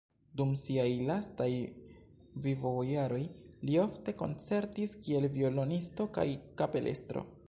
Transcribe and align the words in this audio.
Dum 0.39 0.53
siaj 0.59 0.85
lastaj 1.09 1.49
vivojaroj 2.45 3.21
li 3.69 3.77
ofte 3.83 4.15
koncertis 4.23 4.97
kiel 5.05 5.29
violonisto 5.37 6.09
kaj 6.19 6.27
kapelestro. 6.63 7.25